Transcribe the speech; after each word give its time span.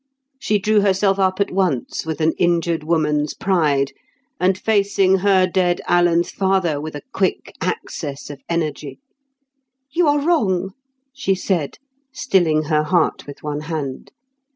She 0.39 0.57
drew 0.57 0.81
herself 0.81 1.19
up 1.19 1.39
at 1.39 1.51
once 1.51 2.07
with 2.07 2.21
an 2.21 2.31
injured 2.39 2.83
woman's 2.83 3.35
pride, 3.35 3.91
and, 4.39 4.57
facing 4.57 5.17
her 5.19 5.45
dead 5.45 5.79
Alan's 5.87 6.31
father 6.31 6.81
with 6.81 6.95
a 6.95 7.03
quick 7.13 7.53
access 7.61 8.31
of 8.31 8.41
energy, 8.49 8.97
"You 9.91 10.07
are 10.07 10.19
wrong," 10.19 10.71
she 11.13 11.35
said, 11.35 11.77
stilling 12.11 12.63
her 12.63 12.81
heart 12.81 13.27
with 13.27 13.43
one 13.43 13.59
hand. 13.61 14.09